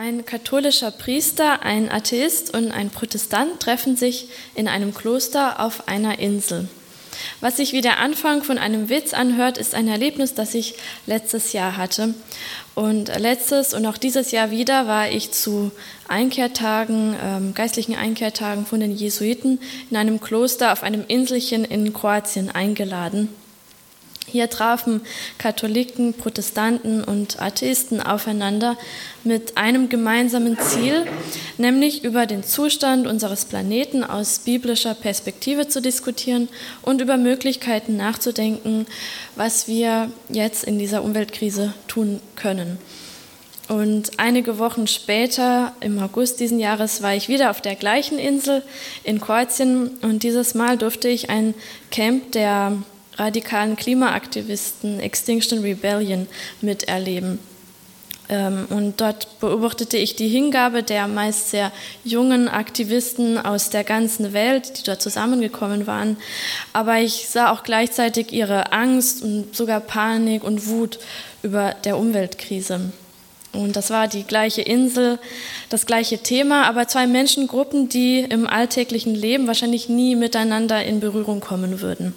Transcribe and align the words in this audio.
Ein 0.00 0.24
katholischer 0.24 0.92
Priester, 0.92 1.62
ein 1.64 1.90
Atheist 1.90 2.54
und 2.54 2.70
ein 2.70 2.88
Protestant 2.88 3.58
treffen 3.58 3.96
sich 3.96 4.28
in 4.54 4.68
einem 4.68 4.94
Kloster 4.94 5.58
auf 5.58 5.88
einer 5.88 6.20
Insel. 6.20 6.68
Was 7.40 7.56
sich 7.56 7.72
wie 7.72 7.80
der 7.80 7.98
Anfang 7.98 8.44
von 8.44 8.58
einem 8.58 8.90
Witz 8.90 9.12
anhört, 9.12 9.58
ist 9.58 9.74
ein 9.74 9.88
Erlebnis, 9.88 10.34
das 10.34 10.54
ich 10.54 10.76
letztes 11.06 11.52
Jahr 11.52 11.76
hatte. 11.76 12.14
Und 12.76 13.08
letztes 13.18 13.74
und 13.74 13.84
auch 13.86 13.98
dieses 13.98 14.30
Jahr 14.30 14.52
wieder 14.52 14.86
war 14.86 15.10
ich 15.10 15.32
zu 15.32 15.72
Einkehrtagen, 16.06 17.16
ähm, 17.20 17.54
geistlichen 17.54 17.96
Einkehrtagen 17.96 18.66
von 18.66 18.78
den 18.78 18.94
Jesuiten 18.94 19.58
in 19.90 19.96
einem 19.96 20.20
Kloster 20.20 20.72
auf 20.72 20.84
einem 20.84 21.04
Inselchen 21.08 21.64
in 21.64 21.92
Kroatien 21.92 22.52
eingeladen. 22.52 23.30
Hier 24.30 24.50
trafen 24.50 25.00
Katholiken, 25.38 26.14
Protestanten 26.14 27.02
und 27.02 27.40
Atheisten 27.40 28.00
aufeinander 28.02 28.76
mit 29.24 29.56
einem 29.56 29.88
gemeinsamen 29.88 30.58
Ziel, 30.58 31.06
nämlich 31.56 32.04
über 32.04 32.26
den 32.26 32.42
Zustand 32.42 33.06
unseres 33.06 33.44
Planeten 33.44 34.04
aus 34.04 34.40
biblischer 34.40 34.94
Perspektive 34.94 35.68
zu 35.68 35.80
diskutieren 35.80 36.48
und 36.82 37.00
über 37.00 37.16
Möglichkeiten 37.16 37.96
nachzudenken, 37.96 38.86
was 39.36 39.68
wir 39.68 40.10
jetzt 40.28 40.64
in 40.64 40.78
dieser 40.78 41.02
Umweltkrise 41.02 41.74
tun 41.86 42.20
können. 42.36 42.78
Und 43.68 44.12
einige 44.16 44.58
Wochen 44.58 44.86
später, 44.86 45.74
im 45.80 45.98
August 45.98 46.40
diesen 46.40 46.58
Jahres, 46.58 47.02
war 47.02 47.14
ich 47.14 47.28
wieder 47.28 47.50
auf 47.50 47.60
der 47.60 47.74
gleichen 47.74 48.18
Insel 48.18 48.62
in 49.04 49.20
Kroatien 49.20 49.98
und 50.00 50.22
dieses 50.22 50.54
Mal 50.54 50.78
durfte 50.78 51.08
ich 51.08 51.28
ein 51.28 51.54
Camp 51.90 52.32
der 52.32 52.78
radikalen 53.18 53.76
Klimaaktivisten 53.76 55.00
Extinction 55.00 55.58
Rebellion 55.60 56.26
miterleben. 56.60 57.38
Ähm, 58.28 58.66
und 58.70 59.00
dort 59.00 59.40
beobachtete 59.40 59.96
ich 59.96 60.16
die 60.16 60.28
Hingabe 60.28 60.82
der 60.82 61.08
meist 61.08 61.50
sehr 61.50 61.72
jungen 62.04 62.48
Aktivisten 62.48 63.38
aus 63.38 63.70
der 63.70 63.84
ganzen 63.84 64.32
Welt, 64.32 64.78
die 64.78 64.82
dort 64.84 65.00
zusammengekommen 65.00 65.86
waren. 65.86 66.18
Aber 66.72 66.98
ich 66.98 67.28
sah 67.28 67.50
auch 67.50 67.62
gleichzeitig 67.62 68.32
ihre 68.32 68.72
Angst 68.72 69.22
und 69.22 69.56
sogar 69.56 69.80
Panik 69.80 70.44
und 70.44 70.66
Wut 70.66 70.98
über 71.42 71.74
der 71.84 71.96
Umweltkrise. 71.96 72.92
Und 73.54 73.76
das 73.76 73.88
war 73.88 74.08
die 74.08 74.24
gleiche 74.24 74.60
Insel, 74.60 75.18
das 75.70 75.86
gleiche 75.86 76.18
Thema, 76.18 76.64
aber 76.64 76.86
zwei 76.86 77.06
Menschengruppen, 77.06 77.88
die 77.88 78.20
im 78.20 78.46
alltäglichen 78.46 79.14
Leben 79.14 79.46
wahrscheinlich 79.46 79.88
nie 79.88 80.16
miteinander 80.16 80.84
in 80.84 81.00
Berührung 81.00 81.40
kommen 81.40 81.80
würden. 81.80 82.14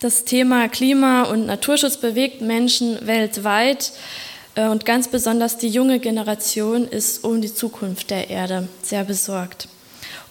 Das 0.00 0.24
Thema 0.24 0.68
Klima- 0.68 1.24
und 1.24 1.46
Naturschutz 1.46 1.96
bewegt 1.96 2.40
Menschen 2.40 3.04
weltweit 3.04 3.90
äh, 4.54 4.68
und 4.68 4.84
ganz 4.84 5.08
besonders 5.08 5.58
die 5.58 5.68
junge 5.68 5.98
Generation 5.98 6.86
ist 6.86 7.24
um 7.24 7.40
die 7.40 7.52
Zukunft 7.52 8.10
der 8.10 8.30
Erde 8.30 8.68
sehr 8.80 9.02
besorgt. 9.02 9.66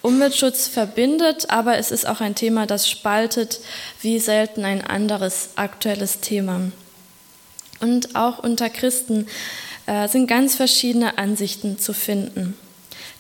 Umweltschutz 0.01 0.69
verbindet, 0.69 1.49
aber 1.49 1.77
es 1.77 1.91
ist 1.91 2.07
auch 2.07 2.21
ein 2.21 2.33
Thema, 2.33 2.65
das 2.65 2.89
spaltet 2.89 3.59
wie 4.01 4.19
selten 4.19 4.63
ein 4.63 4.81
anderes 4.81 5.49
aktuelles 5.57 6.21
Thema. 6.21 6.61
Und 7.81 8.15
auch 8.15 8.39
unter 8.39 8.69
Christen 8.69 9.27
äh, 9.85 10.07
sind 10.07 10.27
ganz 10.27 10.55
verschiedene 10.55 11.17
Ansichten 11.17 11.77
zu 11.77 11.93
finden. 11.93 12.57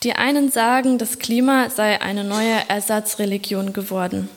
Die 0.03 0.13
einen 0.13 0.49
sagen, 0.49 0.97
das 0.97 1.19
Klima 1.19 1.69
sei 1.69 1.99
eine 1.99 2.23
neue 2.23 2.69
Ersatzreligion 2.69 3.73
geworden. 3.73 4.29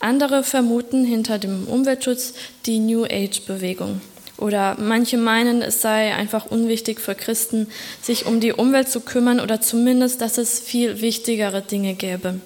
Andere 0.00 0.42
vermuten 0.42 1.04
hinter 1.04 1.38
dem 1.38 1.66
Umweltschutz 1.66 2.34
die 2.66 2.78
New 2.78 3.04
Age-Bewegung. 3.04 4.00
Oder 4.38 4.76
manche 4.78 5.16
meinen, 5.16 5.62
es 5.62 5.80
sei 5.80 6.14
einfach 6.14 6.46
unwichtig 6.46 7.00
für 7.00 7.14
Christen, 7.14 7.68
sich 8.02 8.26
um 8.26 8.40
die 8.40 8.52
Umwelt 8.52 8.88
zu 8.88 9.00
kümmern 9.00 9.40
oder 9.40 9.60
zumindest, 9.60 10.20
dass 10.20 10.36
es 10.36 10.60
viel 10.60 11.00
wichtigere 11.00 11.62
Dinge 11.62 11.94
gäbe. 11.94 12.40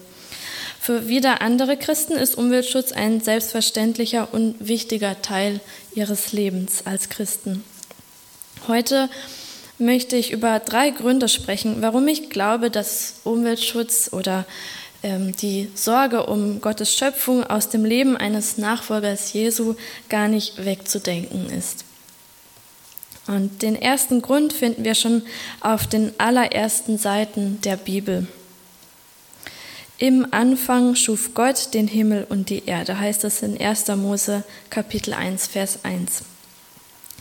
Für 0.81 1.09
wieder 1.09 1.43
andere 1.43 1.77
Christen 1.77 2.13
ist 2.13 2.39
Umweltschutz 2.39 2.93
ein 2.93 3.21
selbstverständlicher 3.21 4.29
und 4.33 4.55
wichtiger 4.61 5.21
Teil 5.21 5.61
ihres 5.95 6.33
Lebens 6.33 6.83
als 6.87 7.09
Christen. 7.09 7.65
Heute 8.69 9.11
möchte 9.79 10.17
ich 10.17 10.31
über 10.31 10.59
drei 10.59 10.91
Gründe 10.91 11.29
sprechen, 11.29 11.79
warum 11.81 12.07
ich 12.07 12.31
glaube, 12.31 12.71
dass 12.71 13.21
Umweltschutz 13.25 14.11
oder 14.13 14.47
die 15.03 15.71
Sorge 15.75 16.27
um 16.27 16.61
Gottes 16.61 16.95
Schöpfung 16.95 17.45
aus 17.45 17.69
dem 17.69 17.85
Leben 17.85 18.17
eines 18.17 18.59
Nachfolgers 18.59 19.33
Jesu 19.33 19.75
gar 20.09 20.29
nicht 20.29 20.65
wegzudenken 20.65 21.49
ist. 21.51 21.85
Und 23.27 23.63
den 23.63 23.77
ersten 23.77 24.23
Grund 24.23 24.53
finden 24.53 24.85
wir 24.85 24.95
schon 24.95 25.23
auf 25.61 25.87
den 25.87 26.13
allerersten 26.19 26.99
Seiten 26.99 27.61
der 27.63 27.77
Bibel. 27.77 28.27
Im 29.99 30.27
Anfang 30.33 30.95
schuf 30.97 31.35
Gott 31.35 31.75
den 31.75 31.87
Himmel 31.87 32.27
und 32.29 32.49
die 32.49 32.65
Erde, 32.65 32.99
heißt 32.99 33.25
es 33.25 33.43
in 33.43 33.61
1. 33.61 33.89
Mose 33.89 34.45
Kapitel 34.71 35.13
1, 35.15 35.47
Vers 35.47 35.81
1. 35.85 36.23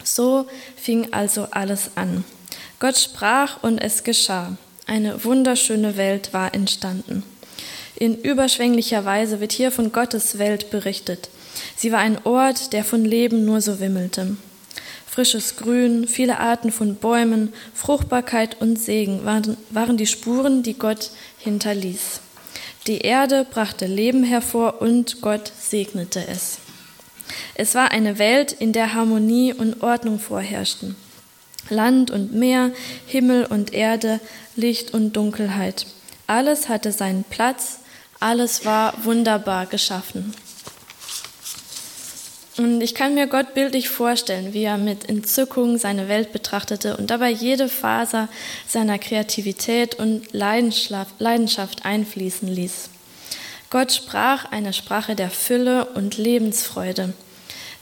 So 0.03 0.47
fing 0.75 1.11
also 1.11 1.47
alles 1.51 1.91
an. 1.95 2.23
Gott 2.79 2.97
sprach 2.97 3.61
und 3.63 3.79
es 3.79 4.03
geschah. 4.03 4.57
Eine 4.87 5.23
wunderschöne 5.25 5.97
Welt 5.97 6.33
war 6.33 6.53
entstanden. 6.53 7.23
In 7.99 8.15
überschwänglicher 8.15 9.03
Weise 9.03 9.41
wird 9.41 9.51
hier 9.51 9.71
von 9.71 9.91
Gottes 9.91 10.39
Welt 10.39 10.71
berichtet. 10.71 11.29
Sie 11.75 11.91
war 11.91 11.99
ein 11.99 12.17
Ort, 12.25 12.71
der 12.71 12.85
von 12.85 13.03
Leben 13.03 13.43
nur 13.43 13.59
so 13.59 13.81
wimmelte. 13.81 14.37
Frisches 15.05 15.57
Grün, 15.57 16.07
viele 16.07 16.39
Arten 16.39 16.71
von 16.71 16.95
Bäumen, 16.95 17.51
Fruchtbarkeit 17.73 18.61
und 18.61 18.79
Segen 18.79 19.25
waren, 19.25 19.57
waren 19.69 19.97
die 19.97 20.07
Spuren, 20.07 20.63
die 20.63 20.75
Gott 20.75 21.11
hinterließ. 21.39 22.21
Die 22.87 22.99
Erde 22.99 23.45
brachte 23.49 23.85
Leben 23.85 24.23
hervor 24.23 24.81
und 24.81 25.19
Gott 25.19 25.51
segnete 25.59 26.25
es. 26.25 26.59
Es 27.55 27.75
war 27.75 27.91
eine 27.91 28.17
Welt, 28.17 28.53
in 28.53 28.71
der 28.71 28.93
Harmonie 28.93 29.53
und 29.53 29.83
Ordnung 29.83 30.19
vorherrschten. 30.19 30.95
Land 31.69 32.11
und 32.11 32.33
Meer, 32.33 32.71
Himmel 33.07 33.45
und 33.45 33.73
Erde, 33.73 34.21
Licht 34.55 34.93
und 34.93 35.17
Dunkelheit. 35.17 35.85
Alles 36.27 36.69
hatte 36.69 36.93
seinen 36.93 37.25
Platz, 37.25 37.79
alles 38.19 38.65
war 38.65 38.93
wunderbar 39.03 39.65
geschaffen. 39.65 40.33
Und 42.57 42.81
ich 42.81 42.93
kann 42.93 43.13
mir 43.13 43.27
Gott 43.27 43.53
bildlich 43.53 43.87
vorstellen, 43.87 44.53
wie 44.53 44.63
er 44.63 44.77
mit 44.77 45.07
Entzückung 45.07 45.77
seine 45.77 46.09
Welt 46.09 46.33
betrachtete 46.33 46.97
und 46.97 47.09
dabei 47.09 47.29
jede 47.29 47.69
Faser 47.69 48.27
seiner 48.67 48.99
Kreativität 48.99 49.95
und 49.95 50.33
Leidenschaft 50.33 51.85
einfließen 51.85 52.49
ließ. 52.49 52.89
Gott 53.69 53.93
sprach 53.93 54.51
eine 54.51 54.73
Sprache 54.73 55.15
der 55.15 55.29
Fülle 55.29 55.85
und 55.85 56.17
Lebensfreude. 56.17 57.13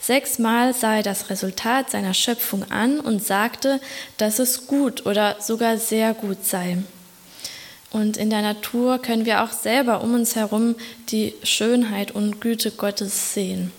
Sechsmal 0.00 0.74
sah 0.74 0.96
er 0.96 1.02
das 1.02 1.28
Resultat 1.28 1.90
seiner 1.90 2.14
Schöpfung 2.14 2.70
an 2.70 3.00
und 3.00 3.24
sagte, 3.24 3.80
dass 4.16 4.38
es 4.38 4.68
gut 4.68 5.06
oder 5.06 5.36
sogar 5.40 5.78
sehr 5.78 6.14
gut 6.14 6.44
sei. 6.44 6.78
Und 7.90 8.16
in 8.16 8.28
der 8.28 8.42
Natur 8.42 8.98
können 8.98 9.24
wir 9.24 9.42
auch 9.42 9.52
selber 9.52 10.02
um 10.02 10.14
uns 10.14 10.36
herum 10.36 10.74
die 11.08 11.34
Schönheit 11.42 12.10
und 12.10 12.40
Güte 12.40 12.70
Gottes 12.70 13.32
sehen. 13.32 13.72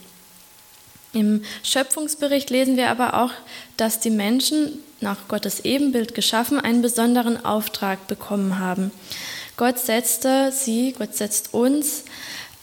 Im 1.14 1.44
Schöpfungsbericht 1.64 2.50
lesen 2.50 2.78
wir 2.78 2.90
aber 2.90 3.16
auch, 3.22 3.32
dass 3.78 4.00
die 4.00 4.12
Menschen, 4.12 4.80
nach 5.02 5.28
Gottes 5.28 5.64
Ebenbild 5.64 6.14
geschaffen, 6.14 6.60
einen 6.60 6.82
besonderen 6.82 7.44
Auftrag 7.46 8.08
bekommen 8.08 8.60
haben. 8.60 8.92
Gott 9.58 9.80
setzte 9.80 10.52
sie, 10.52 10.94
Gott 10.98 11.16
setzt 11.16 11.54
uns 11.54 12.04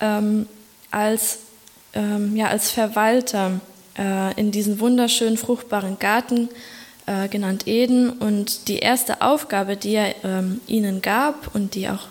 ähm, 0.01 0.47
als, 0.91 1.39
ähm, 1.95 2.37
ja, 2.37 2.49
als 2.49 2.71
Verwalter 2.71 3.61
äh, 3.99 4.39
in 4.39 4.51
diesen 4.53 4.81
wunderschönen, 4.81 5.37
fruchtbaren 5.37 5.99
Garten 5.99 6.49
äh, 7.07 7.29
genannt 7.29 7.67
Eden. 7.67 8.11
Und 8.11 8.69
die 8.69 8.79
erste 8.79 9.23
Aufgabe, 9.23 9.77
die 9.77 9.95
er 9.95 10.25
ähm, 10.25 10.61
ihnen 10.67 11.03
gab 11.03 11.55
und 11.55 11.75
die 11.75 11.89
auch 11.89 12.09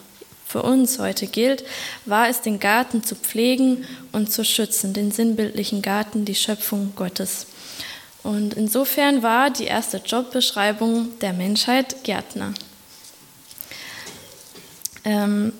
für 0.47 0.62
uns 0.62 1.00
heute 1.00 1.27
gilt, 1.27 1.65
war 2.06 2.30
es, 2.30 2.42
den 2.42 2.59
Garten 2.59 3.03
zu 3.03 3.15
pflegen 3.15 3.86
und 4.12 4.31
zu 4.31 4.45
schützen, 4.45 4.94
den 4.94 5.12
sinnbildlichen 5.12 5.81
Garten, 5.81 6.24
die 6.24 6.36
Schöpfung 6.36 6.94
Gottes. 6.95 7.47
Und 8.24 8.53
insofern 8.53 9.21
war 9.21 9.50
die 9.50 9.65
erste 9.65 9.97
Jobbeschreibung 9.97 11.19
der 11.19 11.33
Menschheit 11.33 12.03
Gärtner. 12.03 12.53
Ähm, 15.03 15.53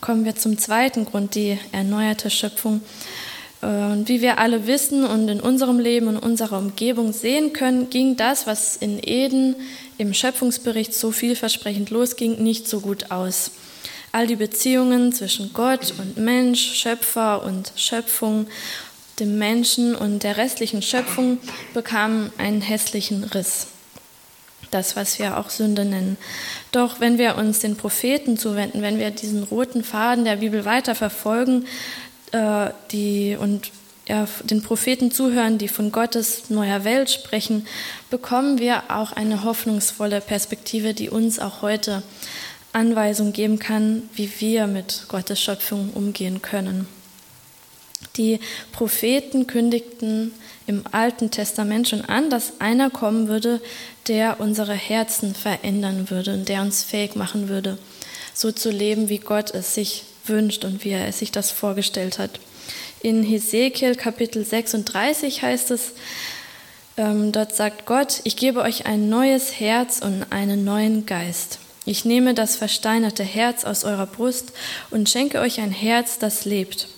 kommen 0.00 0.24
wir 0.24 0.36
zum 0.36 0.58
zweiten 0.58 1.06
Grund, 1.06 1.34
die 1.34 1.58
erneuerte 1.72 2.28
Schöpfung. 2.28 2.82
Und 3.60 4.08
wie 4.08 4.22
wir 4.22 4.38
alle 4.38 4.66
wissen 4.66 5.04
und 5.04 5.28
in 5.28 5.40
unserem 5.40 5.78
Leben 5.78 6.06
und 6.08 6.16
unserer 6.16 6.58
Umgebung 6.58 7.12
sehen 7.12 7.52
können, 7.52 7.90
ging 7.90 8.16
das, 8.16 8.46
was 8.46 8.76
in 8.76 8.98
Eden 9.02 9.54
im 9.98 10.14
Schöpfungsbericht 10.14 10.94
so 10.94 11.10
vielversprechend 11.10 11.90
losging, 11.90 12.42
nicht 12.42 12.66
so 12.66 12.80
gut 12.80 13.10
aus. 13.10 13.50
All 14.12 14.26
die 14.26 14.36
Beziehungen 14.36 15.12
zwischen 15.12 15.52
Gott 15.52 15.92
und 15.98 16.16
Mensch, 16.16 16.60
Schöpfer 16.60 17.42
und 17.44 17.72
Schöpfung, 17.76 18.46
dem 19.20 19.38
Menschen 19.38 19.94
und 19.94 20.22
der 20.22 20.38
restlichen 20.38 20.80
Schöpfung 20.80 21.38
bekamen 21.74 22.32
einen 22.38 22.62
hässlichen 22.62 23.24
Riss. 23.24 23.66
das, 24.70 24.94
was 24.94 25.18
wir 25.18 25.36
auch 25.36 25.50
Sünde 25.50 25.84
nennen. 25.84 26.16
Doch 26.70 27.00
wenn 27.00 27.18
wir 27.18 27.36
uns 27.36 27.58
den 27.58 27.76
Propheten 27.76 28.38
zuwenden, 28.38 28.82
wenn 28.82 28.98
wir 28.98 29.10
diesen 29.10 29.42
roten 29.42 29.82
Faden 29.82 30.24
der 30.24 30.36
Bibel 30.36 30.64
weiter 30.64 30.94
verfolgen 30.94 31.66
äh, 32.32 32.70
die, 32.90 33.36
und 33.38 33.70
ja, 34.08 34.26
den 34.42 34.62
Propheten 34.62 35.10
zuhören, 35.10 35.58
die 35.58 35.68
von 35.68 35.92
Gottes 35.92 36.50
neuer 36.50 36.84
Welt 36.84 37.10
sprechen, 37.10 37.66
bekommen 38.10 38.58
wir 38.58 38.84
auch 38.88 39.12
eine 39.12 39.44
hoffnungsvolle 39.44 40.20
Perspektive, 40.20 40.94
die 40.94 41.10
uns 41.10 41.38
auch 41.38 41.62
heute 41.62 42.02
Anweisung 42.72 43.32
geben 43.32 43.58
kann, 43.58 44.08
wie 44.14 44.30
wir 44.40 44.66
mit 44.66 45.04
Gottes 45.08 45.40
Schöpfung 45.40 45.90
umgehen 45.94 46.42
können. 46.42 46.88
Die 48.16 48.40
Propheten 48.72 49.46
kündigten 49.46 50.32
im 50.66 50.84
Alten 50.90 51.30
Testament 51.30 51.88
schon 51.88 52.02
an, 52.02 52.30
dass 52.30 52.60
einer 52.60 52.90
kommen 52.90 53.28
würde, 53.28 53.60
der 54.08 54.40
unsere 54.40 54.74
Herzen 54.74 55.34
verändern 55.34 56.10
würde 56.10 56.34
und 56.34 56.48
der 56.48 56.62
uns 56.62 56.82
fähig 56.82 57.16
machen 57.16 57.48
würde, 57.48 57.78
so 58.34 58.50
zu 58.50 58.70
leben, 58.70 59.08
wie 59.08 59.18
Gott 59.18 59.52
es 59.52 59.74
sich 59.74 60.04
wünscht 60.26 60.64
und 60.64 60.84
wie 60.84 60.90
er 60.90 61.12
sich 61.12 61.32
das 61.32 61.50
vorgestellt 61.50 62.18
hat. 62.18 62.40
In 63.02 63.22
Hesekiel 63.22 63.94
Kapitel 63.94 64.44
36 64.44 65.42
heißt 65.42 65.70
es, 65.70 65.92
ähm, 66.96 67.32
dort 67.32 67.54
sagt 67.54 67.86
Gott, 67.86 68.20
ich 68.24 68.36
gebe 68.36 68.60
euch 68.60 68.86
ein 68.86 69.08
neues 69.08 69.58
Herz 69.58 70.00
und 70.00 70.26
einen 70.30 70.64
neuen 70.64 71.06
Geist. 71.06 71.58
Ich 71.86 72.04
nehme 72.04 72.34
das 72.34 72.56
versteinerte 72.56 73.24
Herz 73.24 73.64
aus 73.64 73.84
eurer 73.84 74.06
Brust 74.06 74.52
und 74.90 75.08
schenke 75.08 75.40
euch 75.40 75.60
ein 75.60 75.70
Herz, 75.70 76.18
das 76.18 76.44
lebt. 76.44 76.88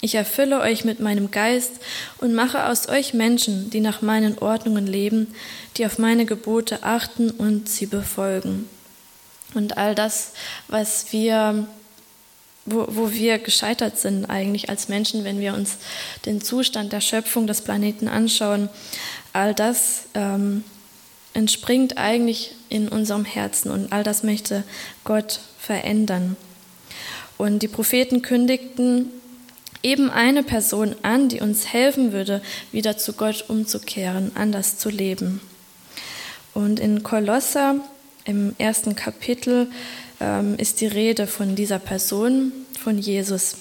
Ich 0.00 0.14
erfülle 0.14 0.60
euch 0.60 0.84
mit 0.84 0.98
meinem 1.00 1.30
Geist 1.30 1.72
und 2.18 2.32
mache 2.32 2.66
aus 2.66 2.88
euch 2.88 3.12
Menschen, 3.12 3.68
die 3.68 3.80
nach 3.80 4.00
meinen 4.00 4.38
Ordnungen 4.38 4.86
leben, 4.86 5.34
die 5.76 5.84
auf 5.84 5.98
meine 5.98 6.24
Gebote 6.24 6.82
achten 6.82 7.30
und 7.30 7.68
sie 7.68 7.86
befolgen. 7.86 8.66
Und 9.52 9.76
all 9.76 9.94
das, 9.94 10.32
was 10.68 11.12
wir 11.12 11.66
wo, 12.66 12.86
wo 12.88 13.10
wir 13.12 13.38
gescheitert 13.38 13.98
sind 13.98 14.26
eigentlich 14.26 14.68
als 14.68 14.88
Menschen, 14.88 15.24
wenn 15.24 15.40
wir 15.40 15.54
uns 15.54 15.78
den 16.26 16.40
Zustand 16.40 16.92
der 16.92 17.00
Schöpfung 17.00 17.46
des 17.46 17.62
Planeten 17.62 18.08
anschauen. 18.08 18.68
All 19.32 19.54
das 19.54 20.04
ähm, 20.14 20.64
entspringt 21.34 21.96
eigentlich 21.96 22.54
in 22.68 22.88
unserem 22.88 23.24
Herzen 23.24 23.70
und 23.70 23.92
all 23.92 24.02
das 24.02 24.22
möchte 24.22 24.64
Gott 25.04 25.40
verändern. 25.58 26.36
Und 27.38 27.60
die 27.62 27.68
Propheten 27.68 28.22
kündigten 28.22 29.10
eben 29.82 30.10
eine 30.10 30.42
Person 30.42 30.94
an, 31.02 31.28
die 31.28 31.40
uns 31.40 31.72
helfen 31.72 32.12
würde, 32.12 32.42
wieder 32.72 32.98
zu 32.98 33.14
Gott 33.14 33.46
umzukehren, 33.48 34.32
anders 34.34 34.76
zu 34.76 34.90
leben. 34.90 35.40
Und 36.52 36.80
in 36.80 37.02
Kolosser 37.02 37.76
im 38.24 38.54
ersten 38.58 38.94
Kapitel 38.94 39.70
ähm, 40.20 40.56
ist 40.58 40.80
die 40.80 40.86
Rede 40.86 41.26
von 41.26 41.56
dieser 41.56 41.78
Person, 41.78 42.52
von 42.78 42.98
Jesus. 42.98 43.56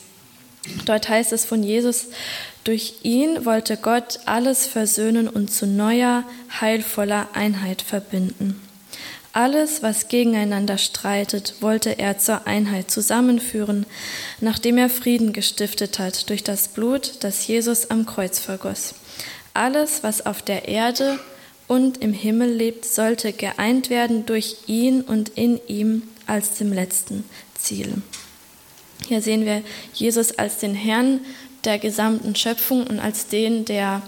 Dort 0.86 1.10
heißt 1.10 1.34
es 1.34 1.46
von 1.46 1.64
Jesus, 1.64 2.08
durch 2.64 2.96
ihn 3.04 3.46
wollte 3.46 3.78
Gott 3.78 4.20
alles 4.26 4.68
versöhnen 4.68 5.28
und 5.28 5.50
zu 5.52 5.66
neuer, 5.66 6.24
heilvoller 6.60 7.30
Einheit 7.34 7.82
verbinden. 7.82 8.62
Alles, 9.32 9.84
was 9.84 10.08
gegeneinander 10.08 10.78
streitet, 10.78 11.56
wollte 11.62 12.00
er 12.00 12.18
zur 12.18 12.48
Einheit 12.48 12.90
zusammenführen, 12.90 13.86
nachdem 14.42 14.78
er 14.78 14.90
Frieden 14.90 15.34
gestiftet 15.34 16.00
hat 16.00 16.30
durch 16.30 16.44
das 16.44 16.68
Blut, 16.70 17.14
das 17.22 17.46
Jesus 17.48 17.92
am 17.92 18.06
Kreuz 18.06 18.40
vergoss. 18.40 18.96
Alles, 19.54 20.04
was 20.04 20.26
auf 20.26 20.42
der 20.42 20.68
Erde 20.68 21.20
und 21.68 22.02
im 22.02 22.12
Himmel 22.12 22.52
lebt, 22.52 22.86
sollte 22.86 23.32
geeint 23.32 23.92
werden 23.92 24.26
durch 24.26 24.58
ihn 24.66 25.02
und 25.02 25.30
in 25.30 25.60
ihm 25.68 26.04
als 26.30 26.56
dem 26.56 26.72
letzten 26.72 27.24
Ziel. 27.58 28.02
Hier 29.08 29.22
sehen 29.22 29.46
wir 29.46 29.64
Jesus 29.94 30.38
als 30.38 30.58
den 30.58 30.76
Herrn 30.76 31.22
der 31.64 31.80
gesamten 31.80 32.36
Schöpfung 32.36 32.86
und 32.88 33.00
als 33.00 33.28
den, 33.28 33.66
der 33.66 34.02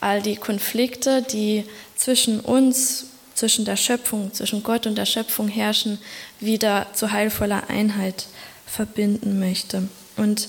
all 0.00 0.22
die 0.22 0.36
Konflikte, 0.36 1.22
die 1.22 1.64
zwischen 1.96 2.40
uns, 2.40 3.06
zwischen 3.34 3.64
der 3.64 3.76
Schöpfung, 3.76 4.32
zwischen 4.32 4.62
Gott 4.62 4.86
und 4.86 4.96
der 4.96 5.06
Schöpfung 5.06 5.48
herrschen, 5.48 5.98
wieder 6.40 6.86
zu 6.94 7.12
heilvoller 7.12 7.68
Einheit 7.68 8.26
verbinden 8.66 9.40
möchte. 9.40 9.88
Und 10.16 10.48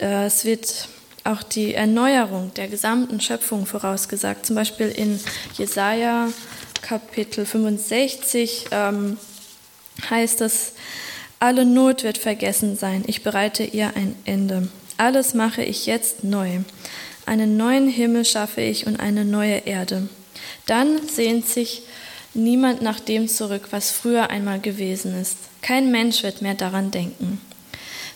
äh, 0.00 0.26
es 0.26 0.44
wird 0.44 0.88
auch 1.24 1.42
die 1.42 1.74
Erneuerung 1.74 2.52
der 2.54 2.68
gesamten 2.68 3.20
Schöpfung 3.20 3.66
vorausgesagt. 3.66 4.46
Zum 4.46 4.56
Beispiel 4.56 4.88
in 4.88 5.20
Jesaja 5.56 6.28
Kapitel 6.80 7.44
65 7.44 8.66
ähm, 8.70 9.18
heißt 10.08 10.40
es, 10.40 10.72
alle 11.40 11.64
Not 11.64 12.02
wird 12.02 12.18
vergessen 12.18 12.76
sein, 12.76 13.04
ich 13.06 13.22
bereite 13.22 13.62
ihr 13.62 13.94
ein 13.94 14.16
Ende. 14.24 14.68
Alles 14.96 15.34
mache 15.34 15.62
ich 15.62 15.86
jetzt 15.86 16.24
neu. 16.24 16.60
Einen 17.26 17.56
neuen 17.56 17.88
Himmel 17.88 18.24
schaffe 18.24 18.60
ich 18.60 18.86
und 18.86 18.98
eine 18.98 19.24
neue 19.24 19.58
Erde. 19.58 20.08
Dann 20.66 21.06
sehnt 21.06 21.46
sich 21.46 21.82
niemand 22.34 22.82
nach 22.82 23.00
dem 23.00 23.28
zurück, 23.28 23.68
was 23.70 23.90
früher 23.90 24.30
einmal 24.30 24.60
gewesen 24.60 25.18
ist. 25.20 25.36
Kein 25.62 25.90
Mensch 25.90 26.22
wird 26.22 26.42
mehr 26.42 26.54
daran 26.54 26.90
denken. 26.90 27.40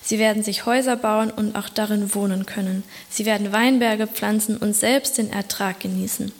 Sie 0.03 0.19
werden 0.19 0.43
sich 0.43 0.67
Häuser 0.67 0.97
bauen 0.97 1.31
und 1.31 1.55
auch 1.55 1.69
darin 1.69 2.15
wohnen 2.15 2.45
können. 2.45 2.83
Sie 3.09 3.25
werden 3.25 3.53
Weinberge 3.53 4.09
pflanzen 4.09 4.57
und 4.57 4.75
selbst 4.75 5.19
den 5.19 5.31
Ertrag 5.31 5.79
genießen. 5.79 6.33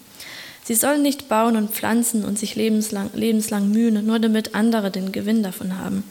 Sie 0.65 0.75
sollen 0.75 1.03
nicht 1.03 1.29
bauen 1.29 1.57
und 1.57 1.73
pflanzen 1.73 2.25
und 2.25 2.39
sich 2.39 2.55
lebenslang, 2.55 3.11
lebenslang 3.15 3.71
mühen, 3.71 4.07
nur 4.07 4.19
damit 4.19 4.55
andere 4.55 4.91
den 4.91 5.11
Gewinn 5.11 5.43
davon 5.43 5.79
haben. 5.79 6.05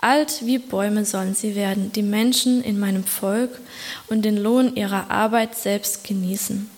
Alt 0.00 0.46
wie 0.46 0.58
Bäume 0.58 1.04
sollen 1.04 1.34
sie 1.34 1.54
werden, 1.54 1.92
die 1.92 2.02
Menschen 2.02 2.62
in 2.62 2.78
meinem 2.78 3.04
Volk 3.04 3.58
und 4.08 4.24
den 4.24 4.36
Lohn 4.36 4.76
ihrer 4.76 5.10
Arbeit 5.10 5.56
selbst 5.56 6.04
genießen. 6.04 6.70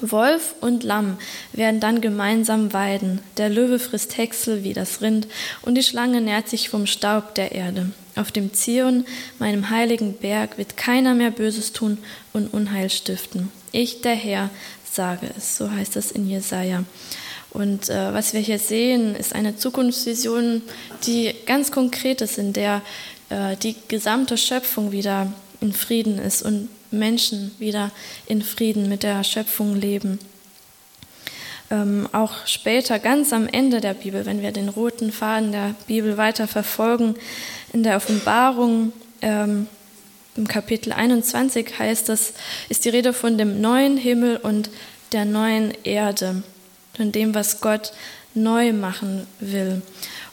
Wolf 0.00 0.54
und 0.60 0.82
Lamm 0.82 1.18
werden 1.52 1.78
dann 1.80 2.00
gemeinsam 2.00 2.72
weiden, 2.72 3.20
der 3.36 3.48
Löwe 3.48 3.78
frisst 3.78 4.18
Häcksel 4.18 4.64
wie 4.64 4.72
das 4.72 5.00
Rind, 5.00 5.28
und 5.62 5.76
die 5.76 5.84
Schlange 5.84 6.20
nährt 6.20 6.48
sich 6.48 6.68
vom 6.68 6.86
Staub 6.86 7.34
der 7.36 7.52
Erde. 7.52 7.92
Auf 8.16 8.32
dem 8.32 8.52
Zion, 8.52 9.06
meinem 9.38 9.70
heiligen 9.70 10.14
Berg, 10.14 10.58
wird 10.58 10.76
keiner 10.76 11.14
mehr 11.14 11.30
Böses 11.30 11.72
tun 11.72 11.98
und 12.32 12.52
Unheil 12.52 12.90
stiften. 12.90 13.50
Ich, 13.72 14.02
der 14.02 14.14
Herr, 14.14 14.50
sage 14.94 15.30
es. 15.36 15.56
So 15.56 15.70
heißt 15.70 15.96
es 15.96 16.12
in 16.12 16.28
Jesaja. 16.28 16.84
Und 17.50 17.88
äh, 17.88 18.12
was 18.12 18.32
wir 18.32 18.40
hier 18.40 18.58
sehen, 18.58 19.14
ist 19.14 19.34
eine 19.34 19.56
Zukunftsvision, 19.56 20.62
die 21.06 21.34
ganz 21.46 21.70
konkret 21.70 22.20
ist, 22.20 22.38
in 22.38 22.52
der 22.52 22.82
äh, 23.28 23.56
die 23.56 23.76
gesamte 23.88 24.36
Schöpfung 24.36 24.92
wieder 24.92 25.32
in 25.60 25.72
Frieden 25.72 26.18
ist 26.18 26.42
und 26.42 26.68
Menschen 26.90 27.52
wieder 27.58 27.90
in 28.26 28.42
Frieden 28.42 28.88
mit 28.88 29.02
der 29.02 29.22
Schöpfung 29.24 29.76
leben. 29.76 30.18
Ähm, 31.70 32.08
auch 32.12 32.46
später, 32.46 32.98
ganz 32.98 33.32
am 33.32 33.48
Ende 33.48 33.80
der 33.80 33.94
Bibel, 33.94 34.26
wenn 34.26 34.42
wir 34.42 34.52
den 34.52 34.68
roten 34.68 35.12
Faden 35.12 35.52
der 35.52 35.74
Bibel 35.86 36.16
weiter 36.16 36.46
verfolgen, 36.46 37.14
in 37.72 37.82
der 37.82 37.96
Offenbarung 37.96 38.92
ähm, 39.22 39.66
im 40.36 40.48
Kapitel 40.48 40.92
21 40.92 41.78
heißt 41.78 42.08
es, 42.08 42.34
ist 42.68 42.84
die 42.84 42.88
Rede 42.88 43.12
von 43.12 43.38
dem 43.38 43.60
neuen 43.60 43.96
Himmel 43.96 44.36
und 44.36 44.70
der 45.12 45.24
neuen 45.24 45.72
Erde, 45.84 46.42
von 46.96 47.12
dem, 47.12 47.34
was 47.34 47.60
Gott 47.60 47.92
neu 48.34 48.72
machen 48.72 49.26
will. 49.40 49.82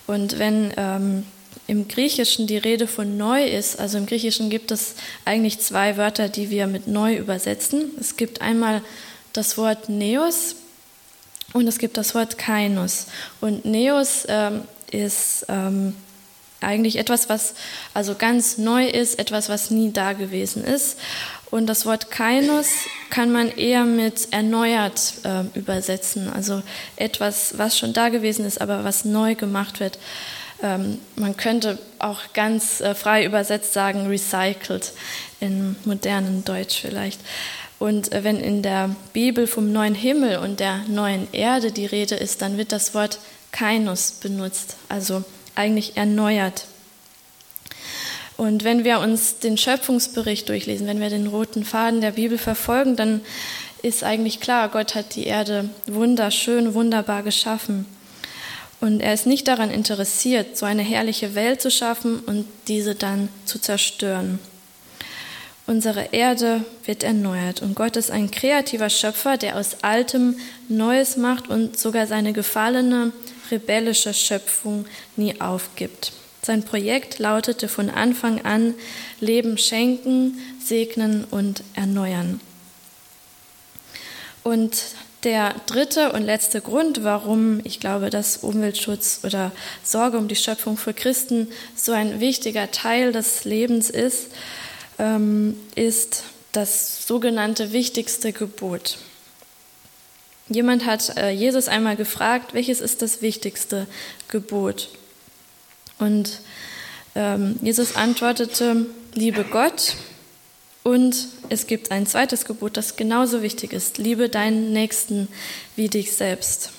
Und 0.08 0.40
wenn 0.40 0.74
ähm, 0.78 1.26
im 1.68 1.88
Griechischen 1.88 2.48
die 2.48 2.58
Rede 2.58 2.88
von 2.88 3.18
neu 3.18 3.46
ist, 3.46 3.80
also 3.80 3.98
im 3.98 4.06
Griechischen 4.06 4.50
gibt 4.50 4.72
es 4.72 4.96
eigentlich 5.24 5.60
zwei 5.60 5.98
Wörter, 5.98 6.30
die 6.30 6.50
wir 6.50 6.68
mit 6.68 6.88
neu 6.88 7.16
übersetzen. 7.16 7.92
Es 8.00 8.18
gibt 8.18 8.42
einmal 8.42 8.82
das 9.34 9.58
Wort 9.58 9.88
Neos 9.88 10.56
und 11.54 11.68
es 11.68 11.78
gibt 11.78 11.98
das 11.98 12.16
Wort 12.16 12.38
Kainos. 12.38 13.08
Und 13.40 13.66
Neos 13.66 14.26
ähm, 14.28 14.64
ist 14.92 15.46
ähm, 15.48 15.96
eigentlich 16.62 16.98
etwas, 16.98 17.28
was 17.28 17.54
also 17.94 18.16
ganz 18.16 18.58
neu 18.58 18.88
ist, 18.88 19.20
etwas, 19.20 19.50
was 19.50 19.72
nie 19.72 19.92
da 19.92 20.14
gewesen 20.14 20.64
ist. 20.64 20.98
Und 21.50 21.68
das 21.68 21.86
Wort 21.86 22.12
Kainos 22.12 22.68
kann 23.10 23.32
man 23.32 23.50
eher 23.50 23.84
mit 23.84 24.32
erneuert 24.32 25.16
äh, 25.24 25.44
übersetzen, 25.58 26.32
also 26.32 26.64
etwas, 26.96 27.58
was 27.58 27.78
schon 27.78 27.92
da 27.92 28.08
gewesen 28.08 28.46
ist, 28.46 28.62
aber 28.62 28.86
was 28.86 29.04
neu 29.04 29.36
gemacht 29.36 29.82
wird. 29.82 30.00
Ähm, 30.64 31.00
man 31.16 31.36
könnte 31.36 31.78
auch 32.00 32.20
ganz 32.34 32.80
äh, 32.80 32.96
frei 32.96 33.26
übersetzt 33.26 33.74
sagen, 33.74 34.08
recycled 34.08 34.94
in 35.42 35.76
modernen 35.84 36.46
Deutsch 36.46 36.80
vielleicht. 36.80 37.20
Und 37.80 38.14
äh, 38.14 38.24
wenn 38.24 38.40
in 38.40 38.62
der 38.62 38.96
Bibel 39.12 39.48
vom 39.48 39.74
neuen 39.74 39.96
Himmel 39.96 40.38
und 40.38 40.60
der 40.60 40.84
neuen 40.88 41.28
Erde 41.34 41.72
die 41.72 41.88
Rede 41.88 42.16
ist, 42.16 42.42
dann 42.42 42.58
wird 42.58 42.72
das 42.72 42.94
Wort 42.94 43.20
Kainos 43.52 44.12
benutzt, 44.12 44.78
also 44.88 45.26
eigentlich 45.56 45.98
erneuert. 45.98 46.66
Und 48.38 48.64
wenn 48.64 48.84
wir 48.84 49.00
uns 49.00 49.40
den 49.40 49.58
Schöpfungsbericht 49.58 50.50
durchlesen, 50.50 50.88
wenn 50.88 51.00
wir 51.00 51.10
den 51.10 51.28
roten 51.28 51.64
Faden 51.64 52.02
der 52.02 52.12
Bibel 52.12 52.38
verfolgen, 52.38 52.96
dann 52.96 53.22
ist 53.84 54.04
eigentlich 54.04 54.40
klar, 54.40 54.70
Gott 54.70 54.96
hat 54.96 55.16
die 55.16 55.26
Erde 55.26 55.70
wunderschön, 55.88 56.74
wunderbar 56.74 57.24
geschaffen. 57.24 57.86
Und 58.80 59.00
er 59.00 59.14
ist 59.14 59.28
nicht 59.28 59.48
daran 59.48 59.70
interessiert, 59.70 60.58
so 60.58 60.66
eine 60.66 60.82
herrliche 60.82 61.36
Welt 61.36 61.62
zu 61.62 61.70
schaffen 61.70 62.20
und 62.20 62.48
diese 62.68 62.96
dann 62.96 63.30
zu 63.46 63.60
zerstören. 63.60 64.40
Unsere 65.68 66.10
Erde 66.12 66.66
wird 66.86 67.04
erneuert 67.04 67.62
und 67.62 67.76
Gott 67.76 67.96
ist 67.96 68.10
ein 68.10 68.32
kreativer 68.32 68.90
Schöpfer, 68.90 69.38
der 69.38 69.56
aus 69.56 69.84
Altem 69.84 70.36
Neues 70.68 71.16
macht 71.16 71.48
und 71.48 71.78
sogar 71.78 72.08
seine 72.08 72.34
gefallene, 72.34 73.12
rebellische 73.52 74.14
Schöpfung 74.14 74.86
nie 75.16 75.40
aufgibt. 75.40 76.14
Sein 76.44 76.64
Projekt 76.64 77.20
lautete 77.20 77.68
von 77.68 77.90
Anfang 77.90 78.44
an 78.46 78.74
Leben 79.20 79.58
schenken, 79.58 80.40
segnen 80.64 81.26
und 81.26 81.64
erneuern. 81.76 82.42
Und 84.44 84.76
der 85.24 85.54
dritte 85.68 86.14
und 86.14 86.24
letzte 86.24 86.62
Grund, 86.62 87.04
warum 87.04 87.62
ich 87.64 87.80
glaube, 87.80 88.10
dass 88.10 88.38
Umweltschutz 88.38 89.20
oder 89.24 89.52
Sorge 89.84 90.18
um 90.18 90.28
die 90.28 90.36
Schöpfung 90.36 90.78
für 90.78 90.96
Christen 90.96 91.48
so 91.76 91.92
ein 91.92 92.20
wichtiger 92.20 92.72
Teil 92.72 93.12
des 93.12 93.44
Lebens 93.46 93.92
ist, 93.92 94.30
ähm, 94.98 95.56
ist 95.76 96.24
das 96.54 97.06
sogenannte 97.06 97.72
wichtigste 97.72 98.34
Gebot. 98.34 98.98
Jemand 100.54 100.86
hat 100.86 101.18
äh, 101.18 101.30
Jesus 101.32 101.70
einmal 101.70 101.96
gefragt, 101.96 102.54
welches 102.54 102.82
ist 102.82 103.02
das 103.02 103.22
wichtigste 103.22 103.88
Gebot? 104.28 104.90
Und 105.98 106.40
ähm, 107.16 107.58
Jesus 107.62 107.96
antwortete, 107.96 108.88
liebe 109.14 109.46
Gott 109.46 109.96
und 110.84 111.28
es 111.50 111.68
gibt 111.68 111.92
ein 111.92 112.06
zweites 112.06 112.44
Gebot, 112.44 112.76
das 112.76 112.98
genauso 112.98 113.42
wichtig 113.42 113.72
ist. 113.72 113.98
Liebe 113.98 114.28
deinen 114.28 114.74
Nächsten 114.74 115.30
wie 115.76 115.88
dich 115.88 116.12
selbst. 116.14 116.72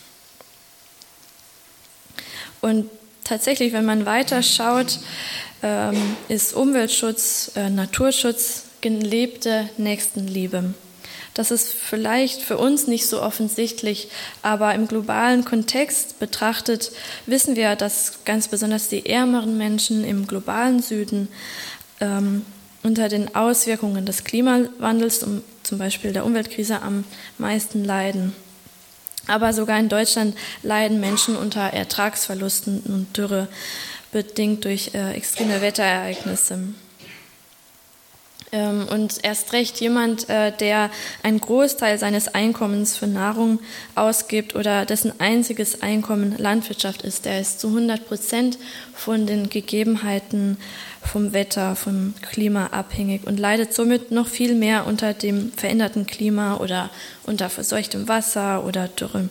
Und 2.60 2.90
tatsächlich, 3.24 3.72
wenn 3.72 3.86
man 3.86 4.04
weiter 4.04 4.42
schaut, 4.42 4.98
ähm, 5.62 6.16
ist 6.28 6.52
Umweltschutz, 6.52 7.52
äh, 7.54 7.70
Naturschutz 7.70 8.64
gelebte 8.82 9.70
Nächstenliebe. 9.78 10.74
Das 11.34 11.50
ist 11.50 11.72
vielleicht 11.72 12.42
für 12.42 12.58
uns 12.58 12.86
nicht 12.86 13.06
so 13.06 13.22
offensichtlich, 13.22 14.08
aber 14.42 14.74
im 14.74 14.86
globalen 14.86 15.44
Kontext 15.44 16.18
betrachtet 16.18 16.92
wissen 17.24 17.56
wir, 17.56 17.74
dass 17.74 18.24
ganz 18.24 18.48
besonders 18.48 18.88
die 18.88 19.06
ärmeren 19.06 19.56
Menschen 19.56 20.04
im 20.04 20.26
globalen 20.26 20.82
Süden 20.82 21.28
ähm, 22.00 22.44
unter 22.82 23.08
den 23.08 23.34
Auswirkungen 23.34 24.04
des 24.04 24.24
Klimawandels, 24.24 25.22
um, 25.22 25.42
zum 25.62 25.78
Beispiel 25.78 26.12
der 26.12 26.26
Umweltkrise, 26.26 26.82
am 26.82 27.04
meisten 27.38 27.84
leiden. 27.84 28.34
Aber 29.26 29.52
sogar 29.52 29.78
in 29.78 29.88
Deutschland 29.88 30.34
leiden 30.62 31.00
Menschen 31.00 31.36
unter 31.36 31.60
Ertragsverlusten 31.60 32.80
und 32.80 33.16
Dürre, 33.16 33.48
bedingt 34.10 34.64
durch 34.66 34.90
äh, 34.94 35.12
extreme 35.12 35.62
Wetterereignisse. 35.62 36.58
Ähm, 38.54 38.86
und 38.90 39.20
erst 39.22 39.54
recht 39.54 39.80
jemand, 39.80 40.28
äh, 40.28 40.52
der 40.52 40.90
einen 41.22 41.40
Großteil 41.40 41.98
seines 41.98 42.34
Einkommens 42.34 42.96
für 42.96 43.06
Nahrung 43.06 43.60
ausgibt 43.94 44.54
oder 44.54 44.84
dessen 44.84 45.18
einziges 45.20 45.80
Einkommen 45.80 46.36
Landwirtschaft 46.36 47.00
ist, 47.00 47.24
der 47.24 47.40
ist 47.40 47.60
zu 47.60 47.68
100 47.68 48.06
Prozent 48.06 48.58
von 48.94 49.26
den 49.26 49.48
Gegebenheiten 49.48 50.58
vom 51.02 51.32
Wetter, 51.32 51.76
vom 51.76 52.12
Klima 52.20 52.66
abhängig 52.66 53.26
und 53.26 53.40
leidet 53.40 53.72
somit 53.72 54.10
noch 54.10 54.28
viel 54.28 54.54
mehr 54.54 54.86
unter 54.86 55.14
dem 55.14 55.50
veränderten 55.52 56.06
Klima 56.06 56.58
oder 56.58 56.90
unter 57.24 57.48
verseuchtem 57.48 58.06
Wasser 58.06 58.66
oder 58.66 58.86
Dürre. 58.86 59.30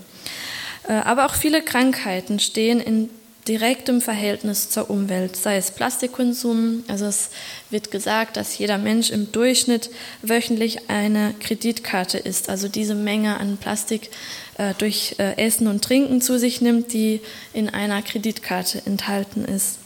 Äh, 0.87 0.93
aber 0.93 1.27
auch 1.27 1.35
viele 1.35 1.61
Krankheiten 1.61 2.39
stehen 2.39 2.79
in 2.79 3.09
direktem 3.47 4.01
Verhältnis 4.01 4.69
zur 4.69 4.89
Umwelt, 4.89 5.35
sei 5.35 5.57
es 5.57 5.71
Plastikkonsum. 5.71 6.83
Also 6.87 7.05
es 7.05 7.29
wird 7.69 7.91
gesagt, 7.91 8.37
dass 8.37 8.57
jeder 8.57 8.77
Mensch 8.77 9.09
im 9.09 9.31
Durchschnitt 9.31 9.89
wöchentlich 10.21 10.89
eine 10.89 11.33
Kreditkarte 11.39 12.17
isst, 12.17 12.49
also 12.49 12.67
diese 12.67 12.95
Menge 12.95 13.39
an 13.39 13.57
Plastik 13.57 14.09
äh, 14.57 14.73
durch 14.77 15.15
äh, 15.17 15.37
Essen 15.37 15.67
und 15.67 15.83
Trinken 15.83 16.21
zu 16.21 16.37
sich 16.37 16.61
nimmt, 16.61 16.93
die 16.93 17.21
in 17.53 17.69
einer 17.69 18.01
Kreditkarte 18.01 18.81
enthalten 18.85 19.45
ist. 19.45 19.79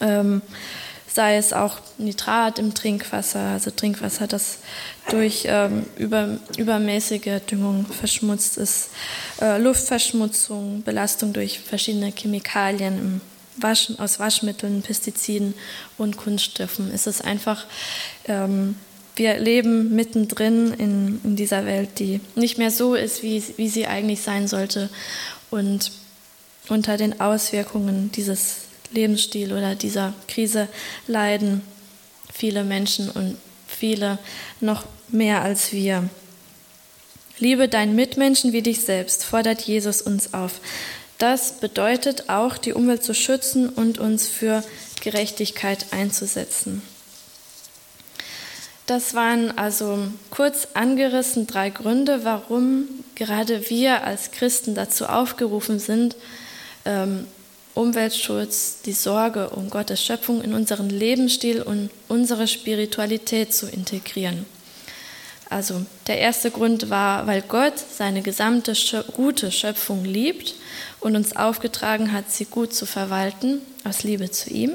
Ähm, 0.00 0.42
sei 1.14 1.36
es 1.36 1.52
auch 1.52 1.78
Nitrat 1.96 2.58
im 2.58 2.74
Trinkwasser, 2.74 3.38
also 3.38 3.70
Trinkwasser, 3.70 4.26
das 4.26 4.58
durch 5.10 5.44
ähm, 5.46 5.86
über, 5.96 6.38
übermäßige 6.58 7.40
Düngung 7.48 7.86
verschmutzt 7.86 8.58
ist, 8.58 8.90
äh, 9.40 9.58
Luftverschmutzung, 9.58 10.82
Belastung 10.82 11.32
durch 11.32 11.60
verschiedene 11.60 12.10
Chemikalien 12.10 12.98
im 12.98 13.20
Waschen, 13.56 14.00
aus 14.00 14.18
Waschmitteln, 14.18 14.82
Pestiziden 14.82 15.54
und 15.98 16.16
Kunststoffen. 16.16 16.90
Es 16.92 17.06
ist 17.06 17.24
einfach, 17.24 17.64
ähm, 18.26 18.74
wir 19.14 19.38
leben 19.38 19.94
mittendrin 19.94 20.72
in, 20.72 21.20
in 21.22 21.36
dieser 21.36 21.64
Welt, 21.64 22.00
die 22.00 22.20
nicht 22.34 22.58
mehr 22.58 22.72
so 22.72 22.96
ist, 22.96 23.22
wie, 23.22 23.40
wie 23.56 23.68
sie 23.68 23.86
eigentlich 23.86 24.22
sein 24.22 24.48
sollte 24.48 24.90
und 25.52 25.92
unter 26.68 26.96
den 26.96 27.20
Auswirkungen 27.20 28.10
dieses 28.10 28.64
Lebensstil 28.94 29.52
oder 29.52 29.74
dieser 29.74 30.14
Krise 30.28 30.68
leiden 31.06 31.62
viele 32.32 32.64
Menschen 32.64 33.10
und 33.10 33.36
viele 33.66 34.18
noch 34.60 34.84
mehr 35.08 35.42
als 35.42 35.72
wir. 35.72 36.08
Liebe 37.38 37.68
deinen 37.68 37.96
Mitmenschen 37.96 38.52
wie 38.52 38.62
dich 38.62 38.82
selbst, 38.84 39.24
fordert 39.24 39.62
Jesus 39.62 40.02
uns 40.02 40.34
auf. 40.34 40.60
Das 41.18 41.60
bedeutet 41.60 42.28
auch, 42.28 42.58
die 42.58 42.72
Umwelt 42.72 43.02
zu 43.02 43.14
schützen 43.14 43.68
und 43.68 43.98
uns 43.98 44.28
für 44.28 44.62
Gerechtigkeit 45.02 45.86
einzusetzen. 45.92 46.82
Das 48.86 49.14
waren 49.14 49.56
also 49.56 49.98
kurz 50.30 50.68
angerissen 50.74 51.46
drei 51.46 51.70
Gründe, 51.70 52.24
warum 52.24 52.86
gerade 53.14 53.70
wir 53.70 54.04
als 54.04 54.30
Christen 54.30 54.74
dazu 54.74 55.06
aufgerufen 55.06 55.78
sind, 55.78 56.16
ähm, 56.84 57.26
Umweltschutz, 57.74 58.82
die 58.84 58.92
Sorge 58.92 59.50
um 59.50 59.68
Gottes 59.68 60.02
Schöpfung 60.02 60.42
in 60.42 60.54
unseren 60.54 60.90
Lebensstil 60.90 61.60
und 61.60 61.90
unsere 62.08 62.46
Spiritualität 62.46 63.52
zu 63.52 63.66
integrieren. 63.66 64.46
Also 65.50 65.84
der 66.06 66.18
erste 66.18 66.50
Grund 66.50 66.88
war, 66.90 67.26
weil 67.26 67.42
Gott 67.42 67.74
seine 67.78 68.22
gesamte 68.22 68.74
gute 69.12 69.52
Schöpfung 69.52 70.04
liebt 70.04 70.54
und 71.00 71.16
uns 71.16 71.36
aufgetragen 71.36 72.12
hat, 72.12 72.30
sie 72.30 72.44
gut 72.44 72.72
zu 72.72 72.86
verwalten, 72.86 73.60
aus 73.84 74.04
Liebe 74.04 74.30
zu 74.30 74.50
ihm. 74.50 74.72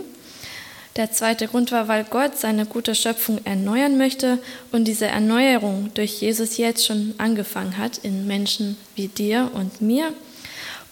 Der 0.95 1.11
zweite 1.11 1.47
Grund 1.47 1.71
war, 1.71 1.87
weil 1.87 2.03
Gott 2.03 2.37
seine 2.37 2.65
gute 2.65 2.93
Schöpfung 2.95 3.39
erneuern 3.45 3.97
möchte 3.97 4.39
und 4.71 4.85
diese 4.85 5.07
Erneuerung 5.07 5.91
durch 5.93 6.21
Jesus 6.21 6.57
jetzt 6.57 6.85
schon 6.85 7.13
angefangen 7.17 7.77
hat 7.77 7.99
in 7.99 8.27
Menschen 8.27 8.77
wie 8.95 9.07
dir 9.07 9.51
und 9.53 9.81
mir 9.81 10.13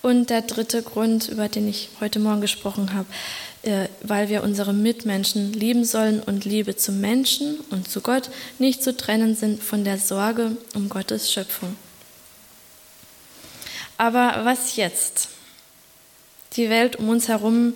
und 0.07 0.29
der 0.29 0.41
dritte 0.41 0.83
Grund, 0.83 1.27
über 1.27 1.49
den 1.49 1.67
ich 1.67 1.89
heute 1.99 2.19
Morgen 2.19 2.39
gesprochen 2.39 2.93
habe, 2.93 3.07
äh, 3.63 3.89
weil 4.03 4.29
wir 4.29 4.41
unsere 4.41 4.71
Mitmenschen 4.71 5.51
lieben 5.51 5.83
sollen 5.83 6.21
und 6.21 6.45
Liebe 6.45 6.77
zum 6.77 7.01
Menschen 7.01 7.59
und 7.71 7.89
zu 7.89 7.99
Gott 7.99 8.29
nicht 8.57 8.81
zu 8.81 8.95
trennen 8.95 9.35
sind 9.35 9.61
von 9.61 9.83
der 9.83 9.97
Sorge 9.97 10.55
um 10.75 10.87
Gottes 10.87 11.33
Schöpfung. 11.33 11.75
Aber 13.97 14.45
was 14.45 14.77
jetzt? 14.77 15.27
Die 16.53 16.69
Welt 16.69 16.95
um 16.95 17.09
uns 17.09 17.27
herum 17.27 17.73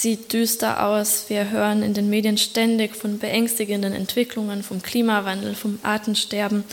sieht 0.00 0.32
düster 0.32 0.86
aus. 0.86 1.24
Wir 1.28 1.50
hören 1.50 1.82
in 1.82 1.94
den 1.94 2.10
Medien 2.10 2.38
ständig 2.38 2.94
von 2.94 3.18
beängstigenden 3.18 3.92
Entwicklungen, 3.92 4.62
vom 4.62 4.82
Klimawandel, 4.82 5.54
vom 5.54 5.78
Artensterben, 5.82 6.64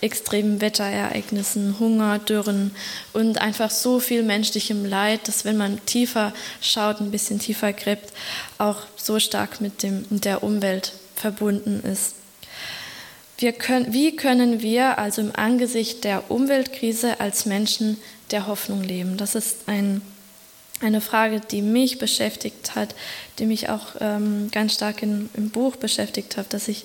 extremen 0.00 0.60
Wetterereignissen, 0.60 1.78
Hunger, 1.78 2.18
Dürren 2.18 2.72
und 3.12 3.40
einfach 3.40 3.70
so 3.70 4.00
viel 4.00 4.22
menschlichem 4.22 4.84
Leid, 4.84 5.28
dass 5.28 5.44
wenn 5.44 5.56
man 5.56 5.84
tiefer 5.86 6.32
schaut, 6.60 7.00
ein 7.00 7.10
bisschen 7.10 7.38
tiefer 7.38 7.72
gräbt, 7.72 8.12
auch 8.58 8.78
so 8.96 9.18
stark 9.18 9.60
mit, 9.60 9.82
dem, 9.82 10.04
mit 10.10 10.24
der 10.24 10.42
Umwelt 10.42 10.92
verbunden 11.14 11.82
ist. 11.84 12.16
Können, 13.58 13.92
wie 13.92 14.14
können 14.14 14.62
wir 14.62 14.98
also 14.98 15.20
im 15.20 15.34
Angesicht 15.34 16.04
der 16.04 16.30
Umweltkrise 16.30 17.18
als 17.18 17.44
Menschen 17.44 17.96
der 18.30 18.46
Hoffnung 18.46 18.84
leben? 18.84 19.16
Das 19.16 19.34
ist 19.34 19.62
ein 19.66 20.00
eine 20.82 21.00
Frage, 21.00 21.40
die 21.40 21.62
mich 21.62 21.98
beschäftigt 21.98 22.74
hat, 22.74 22.94
die 23.38 23.46
mich 23.46 23.68
auch 23.68 23.94
ähm, 24.00 24.50
ganz 24.50 24.74
stark 24.74 25.02
in, 25.02 25.30
im 25.34 25.50
Buch 25.50 25.76
beschäftigt 25.76 26.36
hat, 26.36 26.52
das 26.52 26.68
ich 26.68 26.84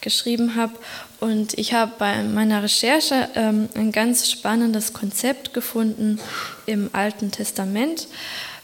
geschrieben 0.00 0.56
habe. 0.56 0.72
Und 1.20 1.58
ich 1.58 1.72
habe 1.72 1.92
bei 1.98 2.22
meiner 2.22 2.62
Recherche 2.62 3.28
ähm, 3.34 3.68
ein 3.74 3.92
ganz 3.92 4.30
spannendes 4.30 4.92
Konzept 4.92 5.54
gefunden 5.54 6.20
im 6.66 6.90
Alten 6.92 7.30
Testament, 7.30 8.08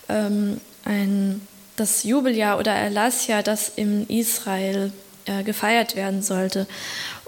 ähm, 0.08 0.60
ein, 0.84 1.40
das 1.76 2.04
Jubeljahr 2.04 2.58
oder 2.58 2.72
Erlassjahr, 2.72 3.42
das 3.42 3.70
in 3.74 4.06
Israel 4.08 4.92
äh, 5.26 5.42
gefeiert 5.42 5.96
werden 5.96 6.22
sollte. 6.22 6.66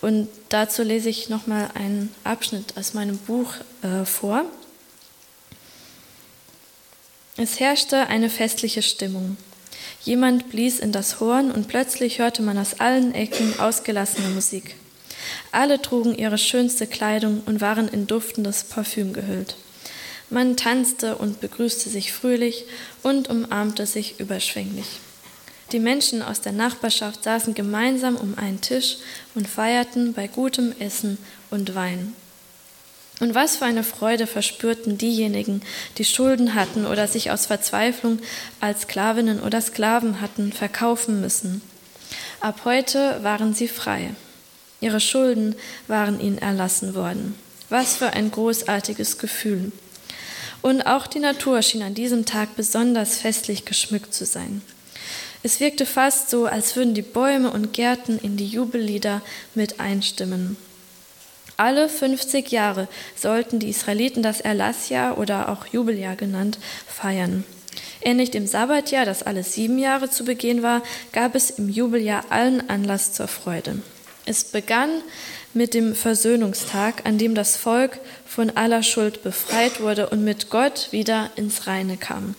Und 0.01 0.29
dazu 0.49 0.83
lese 0.83 1.09
ich 1.09 1.29
nochmal 1.29 1.71
einen 1.75 2.15
Abschnitt 2.25 2.77
aus 2.77 2.95
meinem 2.95 3.17
Buch 3.19 3.55
äh, 3.83 4.05
vor. 4.05 4.45
Es 7.43 7.59
herrschte 7.59 8.07
eine 8.07 8.31
festliche 8.31 8.83
Stimmung. 8.83 9.37
Jemand 10.05 10.51
blies 10.51 10.79
in 10.79 10.93
das 10.93 11.19
Horn 11.19 11.51
und 11.51 11.67
plötzlich 11.67 12.21
hörte 12.21 12.41
man 12.41 12.57
aus 12.57 12.79
allen 12.79 13.17
Ecken 13.17 13.59
ausgelassene 13.59 14.29
Musik. 14.29 14.77
Alle 15.51 15.83
trugen 15.83 16.15
ihre 16.15 16.39
schönste 16.39 16.87
Kleidung 16.87 17.43
und 17.47 17.61
waren 17.61 17.89
in 17.89 18.07
duftendes 18.07 18.63
Parfüm 18.63 19.13
gehüllt. 19.13 19.57
Man 20.31 20.57
tanzte 20.57 21.17
und 21.17 21.41
begrüßte 21.41 21.91
sich 21.91 22.13
fröhlich 22.13 22.65
und 23.03 23.29
umarmte 23.29 23.87
sich 23.87 24.21
überschwänglich. 24.21 25.01
Die 25.73 25.81
Menschen 25.81 26.23
aus 26.23 26.43
der 26.43 26.53
Nachbarschaft 26.53 27.25
saßen 27.25 27.55
gemeinsam 27.55 28.15
um 28.15 28.39
einen 28.39 28.61
Tisch 28.61 28.99
und 29.35 29.49
feierten 29.49 30.13
bei 30.13 30.29
gutem 30.29 30.73
Essen 30.79 31.19
und 31.51 31.75
Wein. 31.75 32.15
Und 33.21 33.35
was 33.35 33.57
für 33.57 33.67
eine 33.67 33.85
Freude 33.85 34.27
verspürten 34.27 34.99
diejenigen, 34.99 35.63
die 35.99 36.05
Schulden 36.05 36.55
hatten 36.55 36.87
oder 36.87 37.07
sich 37.07 37.31
aus 37.31 37.47
Verzweiflung 37.47 38.19
als 38.61 38.83
Sklavinnen 38.83 39.41
oder 39.41 39.61
Sklaven 39.61 40.21
hatten 40.21 40.53
verkaufen 40.53 41.21
müssen. 41.21 41.63
Ab 42.41 42.63
heute 42.65 43.23
waren 43.23 43.55
sie 43.55 43.69
frei. 43.69 44.15
Ihre 44.81 45.01
Schulden 45.01 45.55
waren 45.87 46.21
ihnen 46.21 46.39
erlassen 46.39 46.95
worden. 46.95 47.37
Was 47.69 47.97
für 47.97 48.11
ein 48.11 48.31
großartiges 48.31 49.19
Gefühl. 49.19 49.71
Und 50.61 50.83
auch 50.83 51.07
die 51.07 51.21
Natur 51.21 51.63
schien 51.63 51.83
an 51.83 51.95
diesem 51.95 52.25
Tag 52.25 52.57
besonders 52.57 53.19
festlich 53.19 53.65
geschmückt 53.65 54.13
zu 54.13 54.25
sein. 54.25 54.63
Es 55.45 55.59
wirkte 55.59 55.87
fast 55.87 56.31
so, 56.31 56.47
als 56.47 56.77
würden 56.77 56.95
die 56.95 57.03
Bäume 57.03 57.51
und 57.51 57.73
Gärten 57.73 58.19
in 58.19 58.37
die 58.37 58.47
Jubellieder 58.47 59.23
mit 59.55 59.81
einstimmen. 59.81 60.57
Alle 61.57 61.89
50 61.89 62.51
Jahre 62.51 62.89
sollten 63.15 63.59
die 63.59 63.69
Israeliten 63.69 64.23
das 64.23 64.41
Erlassjahr 64.41 65.19
oder 65.19 65.49
auch 65.49 65.67
Jubeljahr 65.67 66.17
genannt 66.17 66.59
feiern. 66.87 67.45
Ähnlich 68.01 68.31
dem 68.31 68.47
Sabbatjahr, 68.47 69.05
das 69.05 69.23
alle 69.23 69.45
sieben 69.45 69.79
Jahre 69.79 70.11
zu 70.11 70.25
begehen 70.25 70.63
war, 70.63 70.83
gab 71.13 71.35
es 71.35 71.51
im 71.51 71.69
Jubeljahr 71.69 72.25
allen 72.31 72.69
Anlass 72.69 73.13
zur 73.13 73.29
Freude. 73.29 73.81
Es 74.25 74.45
begann 74.45 74.91
mit 75.55 75.75
dem 75.75 75.95
Versöhnungstag, 75.95 77.07
an 77.07 77.19
dem 77.19 77.35
das 77.35 77.57
Volk 77.57 77.99
von 78.27 78.51
aller 78.51 78.83
Schuld 78.83 79.23
befreit 79.23 79.81
wurde 79.81 80.09
und 80.09 80.25
mit 80.25 80.51
Gott 80.51 80.89
wieder 80.91 81.31
ins 81.37 81.67
Reine 81.67 81.97
kam. 81.97 82.35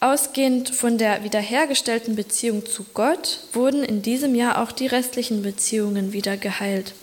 Ausgehend 0.00 0.74
von 0.74 0.98
der 0.98 1.24
wiederhergestellten 1.24 2.16
Beziehung 2.16 2.66
zu 2.66 2.84
Gott 2.92 3.40
wurden 3.52 3.84
in 3.84 4.02
diesem 4.02 4.34
Jahr 4.34 4.60
auch 4.60 4.72
die 4.72 4.88
restlichen 4.88 5.42
Beziehungen 5.42 6.12
wieder 6.12 6.36
geheilt 6.36 6.94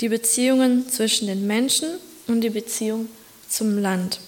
die 0.00 0.08
Beziehungen 0.08 0.88
zwischen 0.88 1.26
den 1.26 1.46
Menschen 1.46 1.88
und 2.26 2.40
die 2.40 2.50
Beziehung 2.50 3.08
zum 3.48 3.78
Land. 3.78 4.20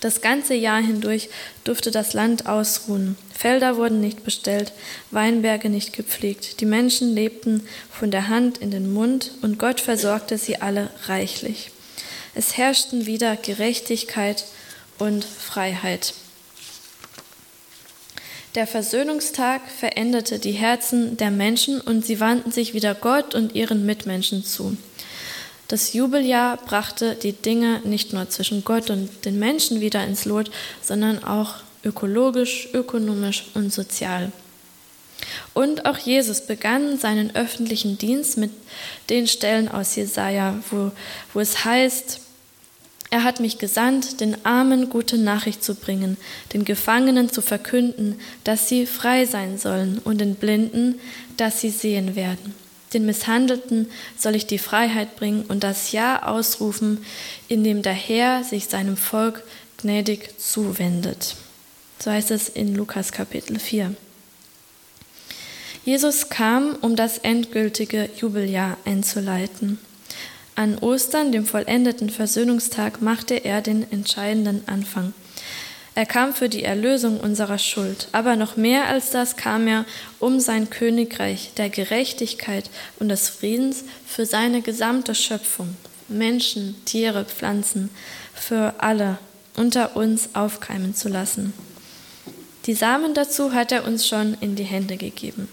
Das 0.00 0.20
ganze 0.20 0.54
Jahr 0.54 0.82
hindurch 0.82 1.30
durfte 1.64 1.90
das 1.90 2.12
Land 2.12 2.46
ausruhen. 2.46 3.16
Felder 3.32 3.76
wurden 3.76 4.00
nicht 4.00 4.24
bestellt, 4.24 4.72
Weinberge 5.10 5.70
nicht 5.70 5.92
gepflegt. 5.92 6.60
Die 6.60 6.66
Menschen 6.66 7.14
lebten 7.14 7.66
von 7.90 8.10
der 8.10 8.28
Hand 8.28 8.58
in 8.58 8.70
den 8.70 8.92
Mund 8.92 9.32
und 9.42 9.58
Gott 9.58 9.80
versorgte 9.80 10.38
sie 10.38 10.60
alle 10.60 10.90
reichlich. 11.06 11.70
Es 12.34 12.56
herrschten 12.56 13.06
wieder 13.06 13.36
Gerechtigkeit 13.36 14.44
und 14.98 15.24
Freiheit. 15.24 16.14
Der 18.56 18.66
Versöhnungstag 18.66 19.60
veränderte 19.70 20.38
die 20.38 20.52
Herzen 20.52 21.18
der 21.18 21.30
Menschen 21.30 21.78
und 21.78 22.06
sie 22.06 22.20
wandten 22.20 22.50
sich 22.50 22.72
wieder 22.72 22.94
Gott 22.94 23.34
und 23.34 23.54
ihren 23.54 23.84
Mitmenschen 23.84 24.44
zu. 24.44 24.78
Das 25.68 25.92
Jubeljahr 25.92 26.56
brachte 26.56 27.16
die 27.16 27.34
Dinge 27.34 27.82
nicht 27.84 28.14
nur 28.14 28.30
zwischen 28.30 28.64
Gott 28.64 28.88
und 28.88 29.26
den 29.26 29.38
Menschen 29.38 29.82
wieder 29.82 30.02
ins 30.06 30.24
Lot, 30.24 30.50
sondern 30.80 31.22
auch 31.22 31.56
ökologisch, 31.84 32.70
ökonomisch 32.72 33.44
und 33.52 33.74
sozial. 33.74 34.32
Und 35.52 35.84
auch 35.84 35.98
Jesus 35.98 36.40
begann 36.40 36.98
seinen 36.98 37.36
öffentlichen 37.36 37.98
Dienst 37.98 38.38
mit 38.38 38.52
den 39.10 39.26
Stellen 39.26 39.68
aus 39.68 39.96
Jesaja, 39.96 40.58
wo, 40.70 40.92
wo 41.34 41.40
es 41.40 41.66
heißt, 41.66 42.20
er 43.10 43.22
hat 43.22 43.40
mich 43.40 43.58
gesandt, 43.58 44.20
den 44.20 44.44
Armen 44.44 44.88
gute 44.90 45.16
Nachricht 45.16 45.62
zu 45.62 45.74
bringen, 45.74 46.16
den 46.52 46.64
Gefangenen 46.64 47.30
zu 47.30 47.40
verkünden, 47.40 48.20
dass 48.44 48.68
sie 48.68 48.86
frei 48.86 49.26
sein 49.26 49.58
sollen 49.58 49.98
und 49.98 50.20
den 50.20 50.34
Blinden, 50.34 50.98
dass 51.36 51.60
sie 51.60 51.70
sehen 51.70 52.16
werden. 52.16 52.54
Den 52.92 53.06
Misshandelten 53.06 53.90
soll 54.16 54.34
ich 54.34 54.46
die 54.46 54.58
Freiheit 54.58 55.16
bringen 55.16 55.44
und 55.48 55.64
das 55.64 55.92
Ja 55.92 56.22
ausrufen, 56.22 57.04
in 57.48 57.62
dem 57.62 57.82
der 57.82 57.92
Herr 57.92 58.42
sich 58.44 58.66
seinem 58.66 58.96
Volk 58.96 59.42
gnädig 59.78 60.40
zuwendet. 60.40 61.36
So 61.98 62.10
heißt 62.10 62.30
es 62.30 62.48
in 62.48 62.74
Lukas 62.74 63.12
Kapitel 63.12 63.58
4. 63.58 63.94
Jesus 65.84 66.28
kam, 66.28 66.74
um 66.80 66.96
das 66.96 67.18
endgültige 67.18 68.08
Jubeljahr 68.18 68.76
einzuleiten. 68.84 69.78
An 70.56 70.78
Ostern, 70.78 71.32
dem 71.32 71.44
vollendeten 71.44 72.08
Versöhnungstag, 72.08 73.02
machte 73.02 73.34
er 73.34 73.60
den 73.60 73.90
entscheidenden 73.92 74.66
Anfang. 74.66 75.12
Er 75.94 76.06
kam 76.06 76.32
für 76.32 76.48
die 76.48 76.64
Erlösung 76.64 77.20
unserer 77.20 77.58
Schuld, 77.58 78.08
aber 78.12 78.36
noch 78.36 78.56
mehr 78.56 78.86
als 78.86 79.10
das 79.10 79.36
kam 79.36 79.66
er, 79.66 79.84
um 80.18 80.40
sein 80.40 80.70
Königreich 80.70 81.52
der 81.58 81.68
Gerechtigkeit 81.68 82.70
und 82.98 83.10
des 83.10 83.28
Friedens 83.28 83.84
für 84.06 84.24
seine 84.24 84.62
gesamte 84.62 85.14
Schöpfung, 85.14 85.76
Menschen, 86.08 86.74
Tiere, 86.86 87.26
Pflanzen, 87.26 87.90
für 88.34 88.74
alle 88.78 89.18
unter 89.56 89.94
uns 89.94 90.30
aufkeimen 90.34 90.94
zu 90.94 91.08
lassen. 91.08 91.52
Die 92.64 92.74
Samen 92.74 93.12
dazu 93.12 93.52
hat 93.52 93.72
er 93.72 93.86
uns 93.86 94.08
schon 94.08 94.36
in 94.40 94.56
die 94.56 94.64
Hände 94.64 94.96
gegeben. 94.96 95.48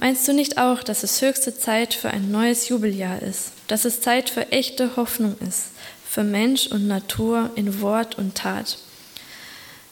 Meinst 0.00 0.28
du 0.28 0.32
nicht 0.32 0.58
auch, 0.58 0.84
dass 0.84 1.02
es 1.02 1.20
höchste 1.20 1.58
Zeit 1.58 1.92
für 1.92 2.10
ein 2.10 2.30
neues 2.30 2.68
Jubeljahr 2.68 3.20
ist, 3.20 3.50
dass 3.66 3.84
es 3.84 4.00
Zeit 4.00 4.30
für 4.30 4.52
echte 4.52 4.94
Hoffnung 4.94 5.36
ist, 5.40 5.70
für 6.08 6.22
Mensch 6.22 6.68
und 6.68 6.86
Natur 6.86 7.50
in 7.56 7.80
Wort 7.80 8.16
und 8.16 8.36
Tat? 8.36 8.78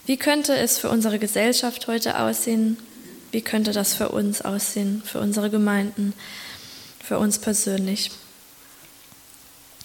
Wie 0.07 0.16
könnte 0.16 0.57
es 0.57 0.79
für 0.79 0.90
unsere 0.90 1.19
Gesellschaft 1.19 1.88
heute 1.88 2.21
aussehen? 2.21 2.79
Wie 3.33 3.40
könnte 3.40 3.73
das 3.73 3.95
für 3.95 4.11
uns 4.11 4.42
aussehen, 4.42 5.03
für 5.05 5.19
unsere 5.19 5.51
Gemeinden, 5.51 6.12
für 7.03 7.19
uns 7.19 7.40
persönlich? 7.40 8.12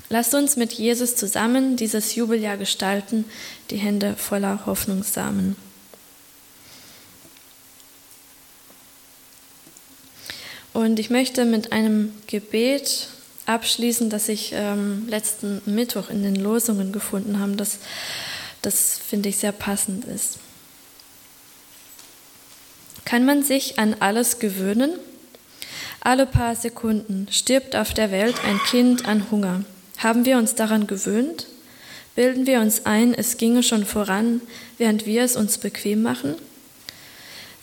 Lasst 0.09 0.35
uns 0.35 0.55
mit 0.55 0.73
Jesus 0.73 1.15
zusammen 1.15 1.77
dieses 1.77 2.13
Jubeljahr 2.13 2.57
gestalten, 2.57 3.25
die 3.71 3.77
Hände 3.77 4.15
voller 4.17 4.67
Hoffnungssamen. 4.67 5.55
Und 10.81 10.99
ich 10.99 11.11
möchte 11.11 11.45
mit 11.45 11.71
einem 11.71 12.11
Gebet 12.25 13.07
abschließen, 13.45 14.09
das 14.09 14.27
ich 14.29 14.51
ähm, 14.55 15.07
letzten 15.07 15.61
Mittwoch 15.67 16.09
in 16.09 16.23
den 16.23 16.33
Losungen 16.33 16.91
gefunden 16.91 17.39
habe, 17.39 17.51
das, 17.51 17.77
das 18.63 18.97
finde 18.97 19.29
ich 19.29 19.37
sehr 19.37 19.51
passend 19.51 20.05
ist. 20.05 20.39
Kann 23.05 23.25
man 23.25 23.43
sich 23.43 23.77
an 23.77 23.95
alles 23.99 24.39
gewöhnen? 24.39 24.93
Alle 25.99 26.25
paar 26.25 26.55
Sekunden 26.55 27.27
stirbt 27.29 27.75
auf 27.75 27.93
der 27.93 28.09
Welt 28.09 28.43
ein 28.43 28.59
Kind 28.67 29.05
an 29.05 29.29
Hunger. 29.29 29.63
Haben 29.99 30.25
wir 30.25 30.39
uns 30.39 30.55
daran 30.55 30.87
gewöhnt? 30.87 31.45
Bilden 32.15 32.47
wir 32.47 32.59
uns 32.59 32.87
ein, 32.87 33.13
es 33.13 33.37
ginge 33.37 33.61
schon 33.61 33.85
voran, 33.85 34.41
während 34.79 35.05
wir 35.05 35.21
es 35.21 35.35
uns 35.35 35.59
bequem 35.59 36.01
machen? 36.01 36.37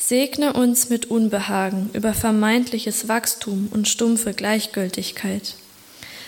Segne 0.00 0.52
uns 0.52 0.90
mit 0.90 1.06
Unbehagen 1.06 1.90
über 1.92 2.14
vermeintliches 2.14 3.08
Wachstum 3.08 3.68
und 3.72 3.88
stumpfe 3.88 4.32
Gleichgültigkeit. 4.32 5.56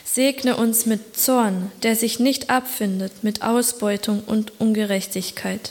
Segne 0.05 0.57
uns 0.57 0.87
mit 0.87 1.17
Zorn, 1.17 1.71
der 1.85 1.95
sich 1.95 2.19
nicht 2.19 2.51
abfindet 2.51 3.23
mit 3.23 3.43
Ausbeutung 3.43 4.25
und 4.27 4.61
Ungerechtigkeit. 4.61 5.71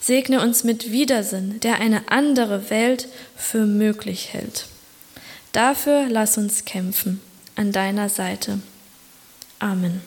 Segne 0.00 0.40
uns 0.40 0.64
mit 0.64 0.90
Widersinn, 0.90 1.60
der 1.60 1.80
eine 1.80 2.10
andere 2.10 2.70
Welt 2.70 3.08
für 3.36 3.66
möglich 3.66 4.32
hält. 4.32 4.64
Dafür 5.52 6.06
lass 6.08 6.38
uns 6.38 6.64
kämpfen 6.64 7.20
an 7.56 7.72
deiner 7.72 8.08
Seite. 8.08 8.60
Amen. 9.58 10.00